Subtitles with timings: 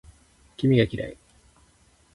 [0.57, 1.17] 君が嫌い